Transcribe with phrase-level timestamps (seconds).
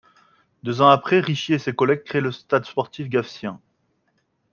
[0.63, 3.59] Deux ans après Richier et ses collègues créent le Stade sportif gafsien.